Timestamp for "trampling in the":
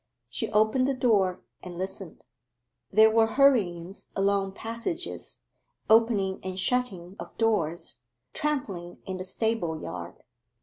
8.33-9.23